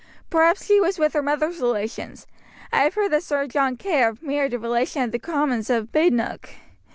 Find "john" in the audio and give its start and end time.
3.45-3.77